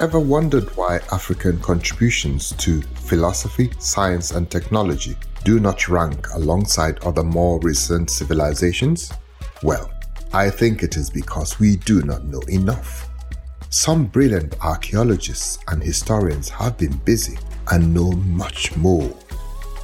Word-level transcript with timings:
ever 0.00 0.18
wondered 0.18 0.64
why 0.78 0.96
African 1.12 1.60
contributions 1.60 2.52
to 2.52 2.80
philosophy, 2.80 3.70
science, 3.78 4.30
and 4.30 4.50
technology 4.50 5.14
do 5.44 5.60
not 5.60 5.90
rank 5.90 6.26
alongside 6.32 6.98
other 7.04 7.22
more 7.22 7.60
recent 7.60 8.08
civilizations? 8.08 9.12
Well, 9.62 9.92
I 10.32 10.48
think 10.48 10.82
it 10.82 10.96
is 10.96 11.10
because 11.10 11.60
we 11.60 11.76
do 11.76 12.00
not 12.00 12.24
know 12.24 12.40
enough. 12.48 13.10
Some 13.68 14.06
brilliant 14.06 14.56
archaeologists 14.64 15.58
and 15.68 15.82
historians 15.82 16.48
have 16.48 16.78
been 16.78 16.96
busy 17.04 17.36
and 17.70 17.92
know 17.92 18.10
much 18.12 18.74
more. 18.76 19.14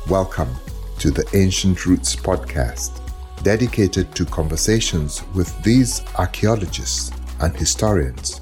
Welcome 0.09 0.55
to 0.99 1.11
the 1.11 1.29
Ancient 1.35 1.85
Roots 1.85 2.17
podcast, 2.17 3.03
dedicated 3.43 4.15
to 4.15 4.25
conversations 4.25 5.23
with 5.35 5.63
these 5.63 6.01
archaeologists 6.17 7.13
and 7.41 7.55
historians 7.55 8.41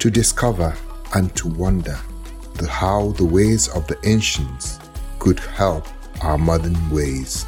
to 0.00 0.10
discover 0.10 0.76
and 1.14 1.34
to 1.36 1.48
wonder 1.48 1.96
the 2.54 2.68
how 2.68 3.12
the 3.12 3.24
ways 3.24 3.68
of 3.68 3.86
the 3.86 3.96
ancients 4.04 4.78
could 5.18 5.38
help 5.38 5.86
our 6.22 6.38
modern 6.38 6.74
ways. 6.90 7.46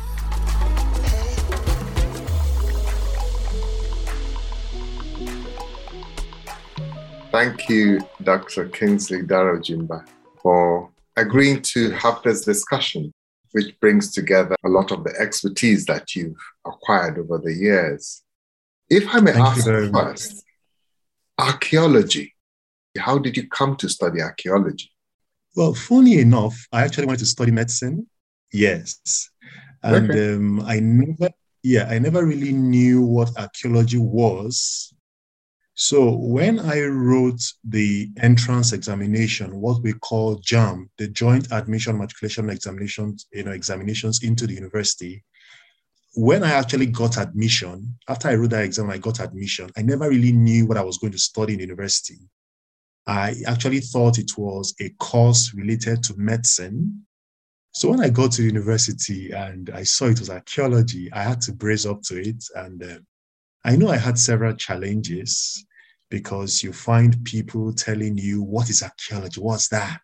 Thank 7.33 7.69
you, 7.69 8.01
Dr. 8.23 8.69
Kingsley 8.69 9.23
Daraojimba, 9.23 10.09
for 10.41 10.91
agreeing 11.17 11.61
to 11.63 11.91
have 11.91 12.23
this 12.23 12.45
discussion, 12.45 13.13
which 13.53 13.79
brings 13.81 14.13
together 14.13 14.57
a 14.65 14.69
lot 14.69 14.91
of 14.91 15.05
the 15.05 15.15
expertise 15.19 15.85
that 15.87 16.15
you've 16.15 16.37
acquired 16.65 17.19
over 17.19 17.39
the 17.39 17.53
years. 17.53 18.23
If 18.89 19.13
I 19.15 19.21
may 19.21 19.33
Thank 19.33 19.45
ask 19.45 19.67
you 19.67 19.93
first, 19.93 20.45
archaeology 21.39 22.36
how 22.97 23.19
did 23.19 23.37
you 23.37 23.49
come 23.49 23.77
to 23.77 23.89
study 23.89 24.21
archaeology? 24.21 24.91
Well, 25.55 25.75
funny 25.75 26.19
enough, 26.19 26.57
I 26.73 26.83
actually 26.83 27.07
wanted 27.07 27.21
to 27.21 27.27
study 27.27 27.51
medicine. 27.51 28.07
Yes. 28.53 29.31
And 29.83 30.11
okay. 30.11 30.35
um, 30.35 30.61
I 30.61 30.81
never, 30.81 31.31
yeah, 31.63 31.87
I 31.89 31.99
never 31.99 32.25
really 32.25 32.53
knew 32.53 33.03
what 33.03 33.39
archaeology 33.39 33.99
was. 33.99 34.93
So 35.75 36.17
when 36.17 36.59
I 36.59 36.83
wrote 36.85 37.43
the 37.63 38.11
entrance 38.23 38.73
examination, 38.73 39.61
what 39.61 39.83
we 39.83 39.93
call 39.93 40.41
JAMB, 40.41 40.89
the 40.97 41.09
Joint 41.09 41.49
Admission 41.53 41.99
Matriculation 41.99 42.49
Examinations, 42.49 43.27
you 43.33 43.45
know, 43.45 43.53
examinations 43.53 44.23
into 44.23 44.47
the 44.47 44.55
university, 44.55 45.23
when 46.15 46.43
I 46.43 46.53
actually 46.53 46.87
got 46.87 47.19
admission, 47.19 47.95
after 48.09 48.29
I 48.29 48.37
wrote 48.37 48.51
that 48.51 48.65
exam, 48.65 48.89
I 48.89 48.97
got 48.97 49.21
admission. 49.21 49.69
I 49.77 49.83
never 49.83 50.09
really 50.09 50.33
knew 50.33 50.67
what 50.67 50.79
I 50.79 50.83
was 50.83 50.97
going 50.97 51.13
to 51.13 51.19
study 51.19 51.53
in 51.53 51.61
university. 51.61 52.19
I 53.07 53.37
actually 53.47 53.81
thought 53.81 54.19
it 54.19 54.37
was 54.37 54.75
a 54.81 54.91
course 54.99 55.53
related 55.55 56.03
to 56.05 56.17
medicine. 56.17 57.07
So 57.73 57.91
when 57.91 58.01
I 58.01 58.09
got 58.09 58.33
to 58.33 58.43
university 58.43 59.31
and 59.33 59.71
I 59.71 59.85
saw 59.85 60.07
it 60.07 60.19
was 60.19 60.31
archaeology, 60.31 61.13
I 61.13 61.23
had 61.23 61.41
to 61.43 61.53
brace 61.53 61.87
up 61.87 62.03
to 62.05 62.19
it. 62.19 62.43
And 62.55 62.83
uh, 62.83 62.99
I 63.65 63.77
know 63.77 63.89
I 63.89 63.97
had 63.97 64.19
several 64.19 64.55
challenges 64.55 65.65
because 66.11 66.63
you 66.63 66.73
find 66.73 67.25
people 67.25 67.73
telling 67.73 68.17
you, 68.17 68.43
what 68.43 68.71
is 68.71 68.83
archaeology? 68.83 69.41
What's 69.41 69.69
that? 69.69 70.01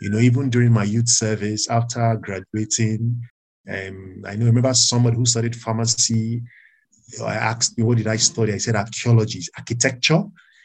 You 0.00 0.10
know, 0.10 0.18
even 0.18 0.50
during 0.50 0.72
my 0.72 0.84
youth 0.84 1.08
service, 1.08 1.68
after 1.68 2.16
graduating, 2.16 3.20
um, 3.68 4.22
I 4.26 4.36
know 4.36 4.44
I 4.44 4.48
remember 4.48 4.74
somebody 4.74 5.16
who 5.16 5.26
studied 5.26 5.56
pharmacy. 5.56 6.42
I 7.24 7.34
asked 7.34 7.76
me, 7.76 7.84
what 7.84 7.98
did 7.98 8.06
I 8.06 8.16
study? 8.16 8.52
I 8.52 8.58
said 8.58 8.76
archaeology, 8.76 9.42
architecture. 9.56 10.22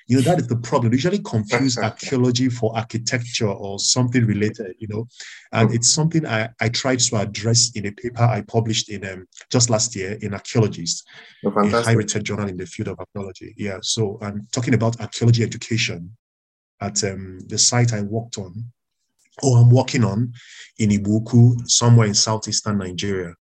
You 0.08 0.18
know, 0.18 0.24
that 0.24 0.40
is 0.40 0.48
the 0.48 0.58
problem. 0.58 0.92
They 0.92 0.96
usually 0.98 1.20
confuse 1.20 1.78
archaeology 1.78 2.50
for 2.50 2.76
architecture 2.76 3.48
or 3.48 3.80
something 3.80 4.26
related, 4.26 4.76
you 4.80 4.88
know. 4.88 5.08
And 5.52 5.74
it's 5.74 5.92
something 5.92 6.26
I, 6.26 6.50
I 6.60 6.70
tried 6.70 7.00
to 7.00 7.18
address 7.18 7.72
in 7.76 7.86
a 7.86 7.92
paper 7.92 8.24
I 8.24 8.42
published 8.42 8.90
in 8.90 9.06
um, 9.06 9.28
just 9.50 9.70
last 9.70 9.96
year 9.96 10.18
in 10.22 10.34
Archaeologist, 10.34 11.08
oh, 11.46 11.52
a 11.52 11.82
high 11.84 11.94
rated 11.94 12.24
journal 12.24 12.50
in 12.50 12.58
the 12.58 12.66
field 12.66 12.90
of 12.90 13.00
archaeology. 13.00 13.54
Yeah. 13.58 13.78
So 13.82 14.18
I'm 14.22 14.48
talking 14.52 14.74
about 14.74 15.00
archaeology 15.00 15.44
education 15.44 16.16
at 16.82 17.04
um, 17.04 17.40
the 17.48 17.58
site 17.58 17.94
I 17.94 18.02
worked 18.02 18.38
on, 18.38 18.66
or 19.44 19.58
I'm 19.58 19.70
working 19.70 20.04
on 20.04 20.34
in 20.80 20.90
Igbo-Ukwu, 20.90 21.70
somewhere 21.70 22.08
in 22.08 22.14
southeastern 22.14 22.80
Nigeria. 22.80 23.34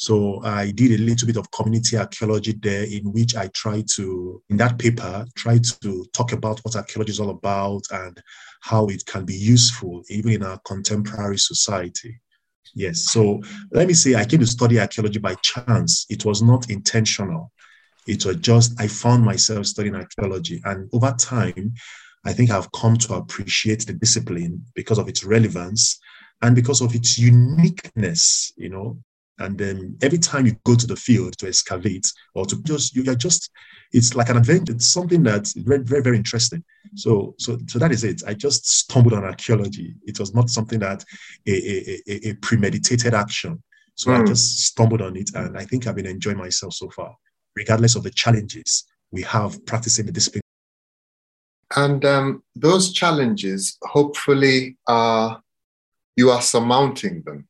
So 0.00 0.40
I 0.44 0.70
did 0.70 0.92
a 0.92 1.02
little 1.02 1.26
bit 1.26 1.38
of 1.38 1.50
community 1.50 1.96
archaeology 1.96 2.52
there, 2.52 2.84
in 2.84 3.12
which 3.12 3.34
I 3.34 3.48
tried 3.48 3.88
to, 3.96 4.40
in 4.48 4.56
that 4.58 4.78
paper, 4.78 5.26
try 5.34 5.58
to 5.58 6.06
talk 6.12 6.30
about 6.30 6.60
what 6.60 6.76
archaeology 6.76 7.10
is 7.10 7.18
all 7.18 7.30
about 7.30 7.82
and 7.90 8.22
how 8.60 8.86
it 8.86 9.04
can 9.06 9.24
be 9.24 9.34
useful 9.34 10.04
even 10.08 10.34
in 10.34 10.44
our 10.44 10.60
contemporary 10.60 11.36
society. 11.36 12.20
Yes. 12.76 13.06
So 13.06 13.42
let 13.72 13.88
me 13.88 13.94
say 13.94 14.14
I 14.14 14.24
came 14.24 14.38
to 14.38 14.46
study 14.46 14.78
archaeology 14.78 15.18
by 15.18 15.34
chance. 15.42 16.06
It 16.08 16.24
was 16.24 16.42
not 16.42 16.70
intentional. 16.70 17.50
It 18.06 18.24
was 18.24 18.36
just 18.36 18.80
I 18.80 18.86
found 18.86 19.24
myself 19.24 19.66
studying 19.66 19.96
archaeology. 19.96 20.62
And 20.64 20.88
over 20.92 21.12
time, 21.18 21.74
I 22.24 22.32
think 22.32 22.52
I've 22.52 22.70
come 22.70 22.96
to 22.98 23.14
appreciate 23.14 23.84
the 23.84 23.94
discipline 23.94 24.64
because 24.76 24.98
of 24.98 25.08
its 25.08 25.24
relevance 25.24 25.98
and 26.40 26.54
because 26.54 26.82
of 26.82 26.94
its 26.94 27.18
uniqueness, 27.18 28.52
you 28.56 28.68
know, 28.68 28.96
and 29.38 29.56
then 29.56 29.96
every 30.02 30.18
time 30.18 30.46
you 30.46 30.56
go 30.64 30.74
to 30.74 30.86
the 30.86 30.96
field 30.96 31.38
to 31.38 31.48
excavate 31.48 32.06
or 32.34 32.44
to 32.46 32.62
just, 32.62 32.94
you 32.94 33.10
are 33.10 33.14
just, 33.14 33.50
it's 33.92 34.14
like 34.14 34.28
an 34.28 34.36
adventure. 34.36 34.72
It's 34.72 34.86
something 34.86 35.22
that's 35.22 35.52
very, 35.54 35.82
very, 35.82 36.02
very 36.02 36.16
interesting. 36.16 36.64
So, 36.94 37.34
so, 37.38 37.58
so 37.66 37.78
that 37.78 37.92
is 37.92 38.04
it. 38.04 38.22
I 38.26 38.34
just 38.34 38.66
stumbled 38.66 39.14
on 39.14 39.24
archaeology. 39.24 39.94
It 40.06 40.18
was 40.18 40.34
not 40.34 40.50
something 40.50 40.80
that 40.80 41.04
a, 41.46 41.52
a, 41.52 42.00
a, 42.08 42.30
a 42.30 42.34
premeditated 42.34 43.14
action. 43.14 43.62
So 43.94 44.10
mm. 44.10 44.14
I 44.14 44.18
hmm. 44.20 44.26
just 44.26 44.60
stumbled 44.60 45.02
on 45.02 45.16
it, 45.16 45.30
and 45.34 45.58
I 45.58 45.64
think 45.64 45.86
I've 45.86 45.96
been 45.96 46.06
enjoying 46.06 46.36
myself 46.36 46.72
so 46.74 46.88
far, 46.88 47.16
regardless 47.56 47.96
of 47.96 48.04
the 48.04 48.10
challenges 48.10 48.84
we 49.10 49.22
have 49.22 49.64
practicing 49.66 50.06
the 50.06 50.12
discipline. 50.12 50.42
And 51.74 52.04
um, 52.04 52.44
those 52.54 52.92
challenges, 52.92 53.76
hopefully, 53.82 54.78
are 54.86 55.42
you 56.16 56.30
are 56.30 56.42
surmounting 56.42 57.22
them 57.24 57.47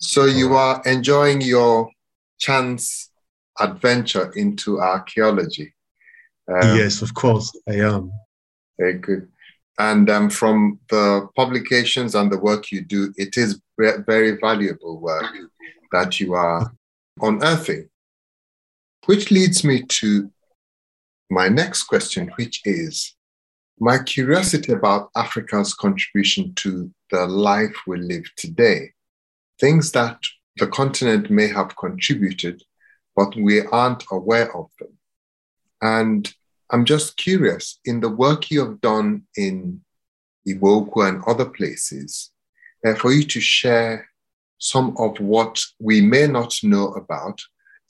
so 0.00 0.24
you 0.24 0.54
are 0.54 0.82
enjoying 0.86 1.42
your 1.42 1.90
chance 2.38 3.10
adventure 3.60 4.32
into 4.34 4.80
archaeology. 4.80 5.74
Um, 6.48 6.76
yes, 6.78 7.02
of 7.02 7.12
course, 7.14 7.52
I 7.68 7.74
am. 7.74 8.10
Very 8.78 8.94
good. 8.94 9.28
And 9.78 10.08
um, 10.08 10.30
from 10.30 10.80
the 10.88 11.28
publications 11.36 12.14
and 12.14 12.32
the 12.32 12.38
work 12.38 12.72
you 12.72 12.80
do, 12.80 13.12
it 13.16 13.36
is 13.36 13.60
very 13.78 14.38
valuable 14.40 14.98
work 14.98 15.26
that 15.92 16.18
you 16.18 16.34
are 16.34 16.72
unearthing. 17.20 17.88
Which 19.04 19.30
leads 19.30 19.64
me 19.64 19.82
to 19.82 20.30
my 21.30 21.48
next 21.48 21.84
question, 21.84 22.30
which 22.36 22.62
is 22.64 23.14
my 23.78 23.98
curiosity 24.02 24.72
about 24.72 25.10
Africa's 25.14 25.74
contribution 25.74 26.54
to 26.56 26.90
the 27.10 27.26
life 27.26 27.74
we 27.86 27.98
live 27.98 28.24
today 28.36 28.92
things 29.60 29.92
that 29.92 30.18
the 30.56 30.66
continent 30.66 31.30
may 31.30 31.48
have 31.48 31.76
contributed, 31.76 32.62
but 33.14 33.34
we 33.36 33.62
aren't 33.66 34.04
aware 34.10 34.54
of 34.56 34.70
them. 34.78 34.98
And 35.82 36.32
I'm 36.70 36.84
just 36.84 37.16
curious 37.16 37.78
in 37.84 38.00
the 38.00 38.08
work 38.08 38.50
you 38.50 38.60
have 38.60 38.80
done 38.80 39.22
in 39.36 39.80
Igbo-Ukwu 40.48 41.08
and 41.08 41.22
other 41.26 41.44
places, 41.44 42.30
uh, 42.86 42.94
for 42.94 43.12
you 43.12 43.24
to 43.24 43.40
share 43.40 44.08
some 44.58 44.94
of 44.98 45.18
what 45.20 45.60
we 45.78 46.00
may 46.00 46.26
not 46.26 46.54
know 46.62 46.88
about, 46.92 47.40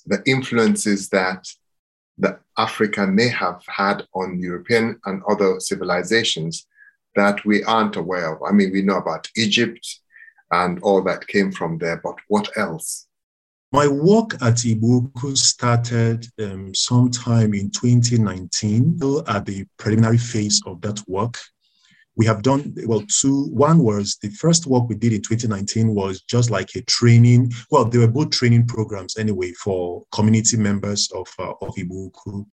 the 0.07 0.23
influences 0.27 1.09
that 1.11 1.47
the 2.19 2.39
Africa 2.59 3.07
may 3.07 3.29
have 3.29 3.63
had 3.67 4.07
on 4.15 4.41
European 4.41 5.01
and 5.05 5.23
other 5.29 5.61
civilizations 5.61 6.67
that 7.17 7.45
we 7.45 7.63
aren't 7.65 7.97
aware 7.97 8.35
of. 8.35 8.43
I 8.43 8.53
mean, 8.53 8.73
we 8.73 8.83
know 8.83 8.99
about 8.99 9.29
Egypt, 9.37 10.00
and 10.51 10.81
all 10.83 11.03
that 11.05 11.27
came 11.27 11.53
from 11.53 11.79
there. 11.79 12.01
But 12.03 12.17
what 12.29 12.49
else? 12.57 13.07
My 13.73 13.87
work 13.87 14.35
at 14.43 14.55
Igbo-Ukwu 14.67 15.37
started 15.37 16.27
um, 16.41 16.75
sometime 16.75 17.55
in 17.55 17.71
2019, 17.71 18.99
at 19.29 19.47
the 19.47 19.65
preliminary 19.79 20.19
phase 20.19 20.61
of 20.67 20.81
that 20.81 21.01
work. 21.07 21.39
We 22.17 22.27
have 22.27 22.43
done, 22.43 22.75
well, 22.87 23.05
two. 23.09 23.45
One 23.45 23.79
was 23.79 24.19
the 24.21 24.31
first 24.31 24.67
work 24.67 24.89
we 24.89 24.97
did 24.97 25.13
in 25.13 25.23
2019 25.23 25.95
was 25.95 26.21
just 26.23 26.51
like 26.51 26.75
a 26.75 26.83
training. 26.83 27.53
Well, 27.71 27.85
they 27.85 27.99
were 27.99 28.09
both 28.09 28.31
training 28.31 28.67
programs 28.67 29.17
anyway 29.17 29.53
for 29.53 30.03
community 30.13 30.57
members 30.57 31.09
of, 31.15 31.29
uh, 31.39 31.53
of 31.63 31.73
Igbo-Ukwu. 31.77 32.45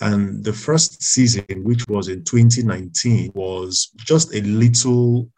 And 0.00 0.44
the 0.44 0.52
first 0.52 1.02
season, 1.02 1.44
which 1.64 1.84
was 1.88 2.06
in 2.08 2.22
2019, 2.22 3.32
was 3.34 3.90
just 3.96 4.32
a 4.32 4.40
little 4.42 5.28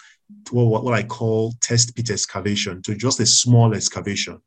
what, 0.51 0.85
what 0.85 0.95
I 0.95 1.03
call 1.03 1.55
test 1.61 1.95
pit 1.97 2.11
excavation, 2.11 2.83
to 2.83 2.95
just 2.95 3.21
a 3.21 3.27
small 3.27 3.75
excavation. 3.75 4.41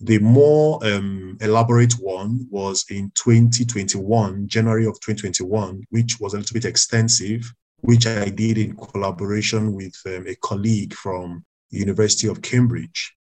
The 0.00 0.18
more 0.18 0.84
um, 0.86 1.36
elaborate 1.40 1.92
one 1.94 2.46
was 2.50 2.86
in 2.88 3.12
2021, 3.14 4.48
January 4.48 4.86
of 4.86 4.94
2021, 5.00 5.82
which 5.90 6.18
was 6.20 6.32
a 6.34 6.38
little 6.38 6.54
bit 6.54 6.64
extensive. 6.64 7.52
which 7.82 8.06
I 8.06 8.28
did 8.28 8.58
in 8.58 8.76
collaboration 8.76 9.72
with 9.72 9.94
um, 10.06 10.26
a 10.26 10.34
colleague 10.36 10.94
from 10.94 11.44
University 11.70 12.28
of 12.28 12.42
Cambridge. 12.42 13.14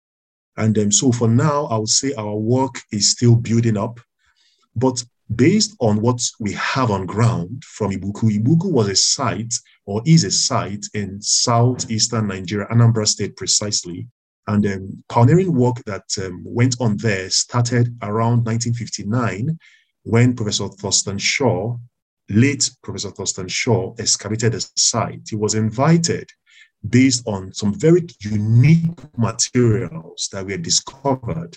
And 0.57 0.77
um, 0.79 0.91
so 0.93 1.13
for 1.13 1.29
now, 1.29 1.67
I 1.67 1.79
would 1.79 1.89
say 1.89 2.13
our 2.15 2.35
work 2.37 2.81
is 2.91 3.11
still 3.11 3.37
building 3.37 3.77
up. 3.77 4.01
But 4.75 5.03
based 5.35 5.77
on 5.81 6.01
what 6.01 6.21
we 6.41 6.53
have 6.55 6.91
on 6.91 7.07
ground 7.07 7.63
from 7.65 7.93
Igbo-Ukwu, 7.93 8.39
Igbo-Ukwu 8.43 8.73
was 8.73 8.89
a 8.89 8.97
site 8.97 9.55
or 9.89 10.03
is 10.05 10.23
a 10.23 10.31
site 10.31 10.85
in 10.93 11.19
southeastern 11.23 12.27
Nigeria, 12.27 12.67
Anambra 12.71 13.07
State 13.07 13.35
precisely. 13.39 14.07
And 14.47 14.67
um, 14.67 15.03
pioneering 15.09 15.55
work 15.55 15.83
that 15.87 16.05
um, 16.23 16.43
went 16.45 16.77
on 16.79 16.99
there 16.99 17.31
started 17.31 17.97
around 18.03 18.45
1959 18.45 19.59
when 20.03 20.37
Professor 20.37 20.69
Thurston 20.69 21.17
Shaw, 21.17 21.79
late 22.29 22.71
Professor 22.83 23.11
Thurston 23.11 23.49
Shaw, 23.49 23.95
excavated 23.99 24.53
the 24.53 24.61
site. 24.77 25.23
He 25.31 25.37
was 25.37 25.55
invited 25.55 26.29
based 26.87 27.27
on 27.27 27.55
some 27.55 27.73
very 27.73 28.07
unique 28.21 29.01
materials 29.17 30.29
that 30.33 30.45
were 30.45 30.59
discovered, 30.59 31.57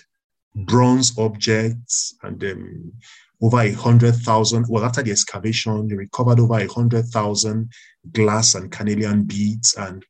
bronze 0.54 1.16
objects, 1.18 2.14
and 2.22 2.42
um, 2.44 2.92
over 3.40 3.60
a 3.60 3.72
hundred 3.72 4.14
thousand. 4.16 4.66
Well, 4.68 4.84
after 4.84 5.02
the 5.02 5.10
excavation, 5.10 5.88
they 5.88 5.96
recovered 5.96 6.40
over 6.40 6.58
a 6.58 6.66
hundred 6.72 7.06
thousand 7.06 7.70
glass 8.12 8.54
and 8.54 8.70
carnelian 8.70 9.24
beads 9.24 9.74
and 9.74 10.04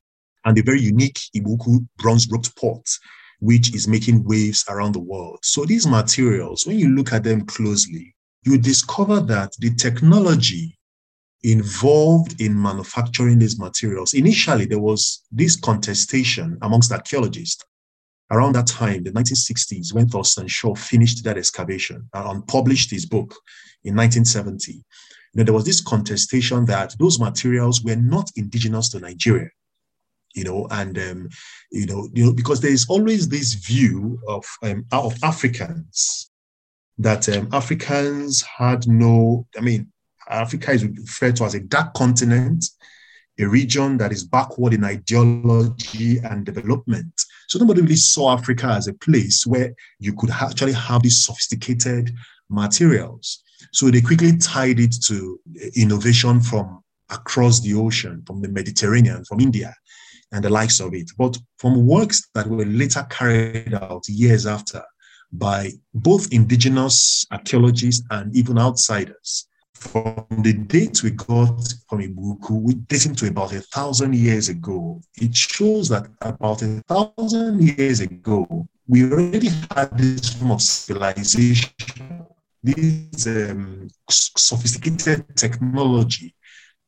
and 0.45 0.59
a 0.59 0.63
very 0.63 0.81
unique 0.81 1.21
Igbo-Ukwu 1.37 1.87
bronze 1.99 2.29
roped 2.29 2.55
pot, 2.57 2.85
which 3.39 3.75
is 3.75 3.87
making 3.87 4.25
waves 4.25 4.65
around 4.69 4.93
the 4.93 5.01
world. 5.01 5.39
So 5.43 5.65
these 5.65 5.87
materials, 5.87 6.67
when 6.67 6.79
you 6.79 6.89
look 6.89 7.13
at 7.13 7.23
them 7.23 7.47
closely, 7.47 8.15
you 8.45 8.59
discover 8.59 9.21
that 9.21 9.53
the 9.61 9.73
technology 9.75 10.77
involved 11.45 12.41
in 12.41 12.61
manufacturing 12.61 13.39
these 13.39 13.59
materials. 13.59 14.15
Initially, 14.15 14.65
there 14.67 14.81
was 14.81 15.23
this 15.31 15.57
contestation 15.57 16.59
amongst 16.63 16.93
archaeologists 16.93 17.65
around 18.33 18.55
that 18.55 18.67
time, 18.67 19.05
the 19.05 19.13
1960s, 19.13 19.93
when 19.93 20.09
Thurston 20.09 20.49
Shaw 20.49 20.75
finished 20.75 21.23
that 21.25 21.37
excavation 21.37 22.09
and 22.15 22.47
published 22.49 22.91
his 22.91 23.05
book 23.07 23.35
in 23.85 23.95
1970. 23.95 24.73
You 24.73 24.83
know, 25.35 25.45
there 25.45 25.55
was 25.55 25.65
this 25.65 25.81
contestation 25.81 26.65
that 26.67 26.97
those 26.99 27.21
materials 27.21 27.83
were 27.83 27.97
not 27.97 28.31
indigenous 28.37 28.89
to 28.91 29.01
Nigeria. 29.01 29.49
You 30.35 30.45
know, 30.45 30.67
and 30.71 30.99
um, 30.99 31.29
you 31.71 31.85
know, 31.85 32.09
you 32.15 32.25
know, 32.25 32.33
because 32.33 32.61
there 32.61 32.73
is 32.73 32.87
always 32.89 33.29
this 33.29 33.53
view 33.53 34.19
of 34.27 34.45
um, 34.63 34.87
of 34.91 35.15
Africans 35.23 36.31
that 36.99 37.29
um, 37.29 37.49
Africans 37.53 38.43
had 38.43 38.89
no, 38.89 39.47
I 39.59 39.61
mean, 39.61 39.93
Africa 40.29 40.73
is 40.73 40.85
referred 40.85 41.37
to 41.37 41.45
as 41.45 41.55
a 41.55 41.61
dark 41.61 41.93
continent, 41.93 42.65
a 43.39 43.45
region 43.45 43.99
that 43.99 44.13
is 44.13 44.25
backward 44.25 44.73
in 44.73 44.85
ideology 44.85 46.19
and 46.19 46.47
development. 46.47 47.13
So 47.49 47.59
nobody 47.59 47.83
really 47.83 47.97
saw 47.97 48.33
Africa 48.33 48.67
as 48.69 48.89
a 48.89 48.95
place 48.95 49.47
where 49.47 49.75
you 49.99 50.15
could 50.15 50.31
actually 50.31 50.73
have 50.73 51.03
these 51.03 51.25
sophisticated 51.25 52.11
materials. 52.49 53.43
So 53.73 53.91
they 53.91 54.01
quickly 54.01 54.37
tied 54.37 54.81
it 54.81 54.95
to 55.07 55.41
eh, 55.61 55.71
innovation 55.77 56.41
from 56.41 56.83
across 57.11 57.61
the 57.61 57.75
ocean, 57.75 58.23
from 58.27 58.41
the 58.41 58.49
Mediterranean, 58.49 59.25
from 59.25 59.41
India, 59.41 59.75
and 60.33 60.45
the 60.45 60.51
likes 60.51 60.81
of 60.81 60.95
it. 60.95 61.11
But 61.17 61.39
from 61.59 61.87
works 61.87 62.29
that 62.35 62.47
were 62.47 62.65
later 62.65 63.07
carried 63.11 63.75
out 63.75 64.09
years 64.09 64.47
after 64.47 64.83
by 65.33 65.73
both 65.95 66.33
indigenous 66.33 67.27
archaeologists 67.31 68.05
and 68.11 68.35
even 68.37 68.59
outsiders, 68.59 69.47
from 69.83 70.25
the 70.43 70.53
date 70.53 71.03
we 71.03 71.11
got 71.11 71.59
from 71.89 71.99
Igbo-Ukwu, 72.01 72.63
we 72.63 72.75
dating 72.75 73.15
to 73.17 73.29
about 73.29 73.53
a 73.53 73.61
thousand 73.61 74.15
years 74.15 74.49
ago, 74.49 75.01
it 75.17 75.35
shows 75.35 75.89
that 75.89 76.07
about 76.21 76.63
a 76.63 76.83
thousand 76.89 77.61
years 77.63 78.01
ago, 78.01 78.67
we 78.87 79.05
already 79.05 79.49
had 79.75 79.97
this 79.99 80.35
form 80.35 80.53
of 80.53 80.63
civilization, 80.63 81.71
this 82.63 83.27
um, 83.27 83.89
sophisticated 84.09 85.25
technology 85.37 86.35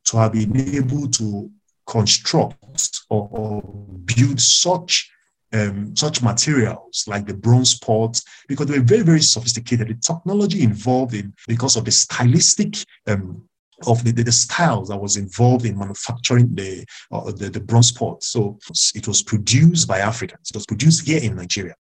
to 0.05 0.17
have 0.17 0.33
been 0.33 0.75
able 0.75 1.07
to 1.09 1.51
construct 1.85 3.01
or, 3.09 3.27
or 3.31 3.61
build 4.05 4.39
such 4.39 5.11
um, 5.55 5.95
such 5.95 6.21
materials 6.21 7.05
like 7.07 7.25
the 7.25 7.33
bronze 7.33 7.77
pots 7.79 8.23
because 8.47 8.67
they 8.67 8.77
were 8.77 8.85
very, 8.85 9.03
very 9.03 9.21
sophisticated. 9.21 9.87
The 9.87 9.95
technology 9.95 10.63
involved 10.63 11.13
in 11.13 11.33
because 11.47 11.75
of 11.75 11.85
the 11.85 11.91
stylistic 11.91 12.75
um, 13.07 13.43
of 13.87 14.03
the, 14.03 14.11
the, 14.11 14.23
the, 14.23 14.31
styles 14.31 14.89
that 14.89 14.97
was 14.97 15.17
involved 15.17 15.65
in 15.65 15.77
manufacturing 15.77 16.53
the, 16.55 16.85
uh, 17.11 17.31
the, 17.31 17.49
the 17.49 17.59
bronze 17.59 17.91
pot. 17.91 18.23
So 18.23 18.57
it 18.95 19.07
was 19.07 19.21
produced 19.21 19.87
by 19.87 19.99
Africans. 19.99 20.49
It 20.49 20.55
was 20.55 20.65
produced 20.65 21.07
here 21.07 21.21
in 21.21 21.35
Nigeria. 21.35 21.75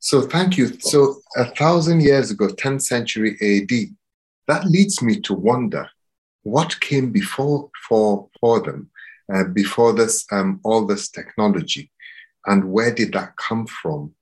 So 0.00 0.22
thank 0.22 0.56
you. 0.56 0.78
So 0.80 1.16
a 1.36 1.46
thousand 1.54 2.02
years 2.02 2.30
ago, 2.30 2.48
10th 2.48 2.82
century 2.82 3.36
AD, 3.40 3.96
that 4.46 4.64
leads 4.66 5.02
me 5.02 5.20
to 5.20 5.34
wonder 5.34 5.88
what 6.42 6.80
came 6.80 7.10
before 7.10 7.70
for 7.88 8.28
for 8.40 8.60
them, 8.60 8.90
uh, 9.32 9.44
before 9.44 9.92
this 9.92 10.24
um, 10.32 10.60
all 10.64 10.86
this 10.86 11.08
technology 11.08 11.90
and 12.48 12.72
where 12.72 12.92
did 12.92 13.12
that 13.12 13.36
come 13.36 13.66
from? 13.66 14.14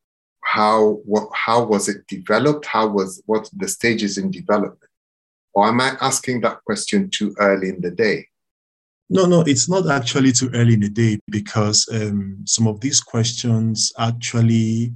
How 0.44 1.00
what 1.04 1.28
how 1.32 1.64
was 1.64 1.88
it 1.88 2.06
developed? 2.06 2.66
How 2.66 2.86
was 2.88 3.22
what 3.26 3.48
the 3.56 3.68
stages 3.68 4.18
in 4.18 4.30
development? 4.30 4.90
Or 5.54 5.66
am 5.68 5.80
I 5.80 5.96
asking 6.00 6.42
that 6.42 6.62
question 6.64 7.08
too 7.10 7.34
early 7.38 7.70
in 7.70 7.80
the 7.80 7.90
day? 7.90 8.26
No, 9.08 9.24
no, 9.24 9.40
it's 9.42 9.68
not 9.68 9.88
actually 9.88 10.32
too 10.32 10.50
early 10.52 10.74
in 10.74 10.80
the 10.80 10.88
day 10.88 11.18
because 11.30 11.88
um, 11.92 12.42
some 12.44 12.66
of 12.66 12.80
these 12.80 13.00
questions 13.00 13.92
actually 13.98 14.92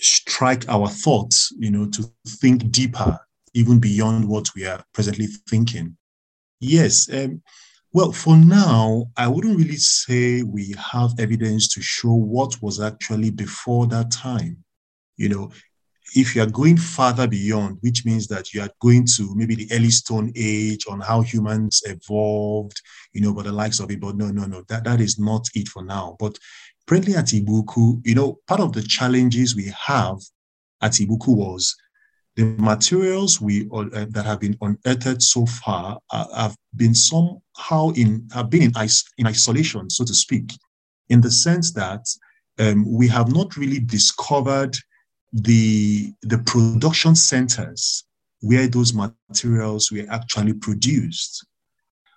strike 0.00 0.68
our 0.68 0.88
thoughts, 0.88 1.52
you 1.58 1.70
know, 1.70 1.86
to 1.90 2.10
think 2.26 2.70
deeper, 2.72 3.18
even 3.54 3.78
beyond 3.78 4.28
what 4.28 4.48
we 4.56 4.66
are 4.66 4.84
presently 4.92 5.28
thinking. 5.48 5.96
Yes, 6.60 7.08
um, 7.12 7.42
well, 7.94 8.10
for 8.10 8.36
now, 8.36 9.06
I 9.16 9.28
wouldn't 9.28 9.56
really 9.56 9.76
say 9.76 10.42
we 10.42 10.74
have 10.76 11.12
evidence 11.20 11.68
to 11.74 11.80
show 11.80 12.12
what 12.12 12.60
was 12.60 12.80
actually 12.80 13.30
before 13.30 13.86
that 13.86 14.10
time. 14.10 14.64
You 15.16 15.28
know, 15.28 15.52
if 16.16 16.34
you 16.34 16.42
are 16.42 16.50
going 16.50 16.76
farther 16.76 17.28
beyond, 17.28 17.78
which 17.82 18.04
means 18.04 18.26
that 18.26 18.52
you 18.52 18.62
are 18.62 18.70
going 18.80 19.06
to 19.16 19.32
maybe 19.36 19.54
the 19.54 19.68
early 19.70 19.90
Stone 19.90 20.32
Age 20.34 20.86
on 20.90 21.00
how 21.02 21.20
humans 21.20 21.82
evolved, 21.86 22.82
you 23.12 23.20
know, 23.20 23.32
but 23.32 23.44
the 23.44 23.52
likes 23.52 23.78
of 23.78 23.92
it. 23.92 24.00
But 24.00 24.16
no, 24.16 24.28
no, 24.32 24.44
no, 24.44 24.64
that, 24.68 24.82
that 24.82 25.00
is 25.00 25.20
not 25.20 25.46
it 25.54 25.68
for 25.68 25.84
now. 25.84 26.16
But 26.18 26.36
presently 26.86 27.14
at 27.14 27.26
Igbo-Ukwu, 27.26 28.04
you 28.04 28.16
know, 28.16 28.40
part 28.48 28.60
of 28.60 28.72
the 28.72 28.82
challenges 28.82 29.54
we 29.54 29.72
have 29.86 30.16
at 30.82 30.92
Igbo-Ukwu 30.94 31.36
was 31.36 31.76
the 32.36 32.44
materials 32.58 33.40
we 33.40 33.68
uh, 33.72 34.06
that 34.10 34.24
have 34.26 34.40
been 34.40 34.56
unearthed 34.60 35.22
so 35.22 35.46
far 35.46 35.98
uh, 36.10 36.26
have 36.36 36.56
been 36.74 36.94
somehow 36.94 37.90
in 37.94 38.28
have 38.32 38.50
been 38.50 38.62
in, 38.62 38.72
is, 38.82 39.04
in 39.18 39.26
isolation, 39.26 39.88
so 39.88 40.04
to 40.04 40.14
speak, 40.14 40.52
in 41.08 41.20
the 41.20 41.30
sense 41.30 41.72
that 41.72 42.04
um, 42.58 42.84
we 42.90 43.06
have 43.08 43.32
not 43.32 43.56
really 43.56 43.78
discovered 43.78 44.76
the 45.32 46.12
the 46.22 46.38
production 46.38 47.14
centers 47.14 48.04
where 48.40 48.66
those 48.66 48.92
materials 48.94 49.90
were 49.92 50.06
actually 50.10 50.54
produced. 50.54 51.46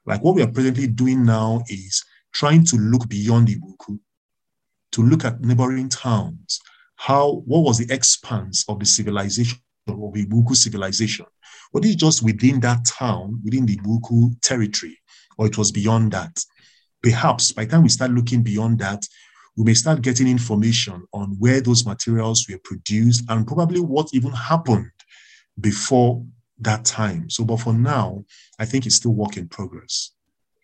Like 0.05 0.23
what 0.23 0.35
we 0.35 0.41
are 0.41 0.51
presently 0.51 0.87
doing 0.87 1.25
now 1.25 1.61
is 1.69 2.03
trying 2.33 2.65
to 2.65 2.75
look 2.77 3.07
beyond 3.07 3.49
Igbo-Ukwu, 3.49 3.99
to 4.93 5.03
look 5.03 5.25
at 5.25 5.41
neighboring 5.41 5.89
towns. 5.89 6.59
How 6.95 7.43
what 7.45 7.59
was 7.59 7.77
the 7.77 7.93
expanse 7.93 8.65
of 8.67 8.79
the 8.79 8.85
civilization 8.85 9.59
of 9.89 10.13
Igbo-Ukwu 10.13 10.55
civilization? 10.55 11.25
Was 11.73 11.85
it 11.89 11.97
just 11.97 12.23
within 12.23 12.59
that 12.61 12.85
town, 12.85 13.41
within 13.43 13.65
the 13.65 13.77
Igbo-Ukwu 13.77 14.41
territory, 14.41 14.97
or 15.37 15.47
it 15.47 15.57
was 15.57 15.71
beyond 15.71 16.11
that? 16.13 16.43
Perhaps 17.01 17.51
by 17.51 17.65
the 17.65 17.71
time 17.71 17.83
we 17.83 17.89
start 17.89 18.11
looking 18.11 18.41
beyond 18.43 18.79
that, 18.79 19.03
we 19.55 19.63
may 19.63 19.73
start 19.73 20.01
getting 20.01 20.27
information 20.27 21.03
on 21.13 21.35
where 21.39 21.61
those 21.61 21.85
materials 21.85 22.45
were 22.49 22.59
produced 22.63 23.23
and 23.29 23.47
probably 23.47 23.79
what 23.79 24.09
even 24.13 24.31
happened 24.31 24.91
before 25.59 26.23
that 26.59 26.85
time. 26.85 27.29
So, 27.29 27.43
but 27.43 27.57
for 27.57 27.73
now, 27.73 28.23
I 28.59 28.65
think 28.65 28.85
it's 28.85 28.95
still 28.95 29.13
work 29.13 29.37
in 29.37 29.47
progress. 29.47 30.11